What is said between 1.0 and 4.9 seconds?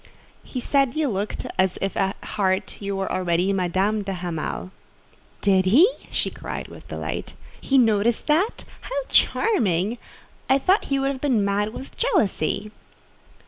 looked as if at heart you were already Madame de Hamal."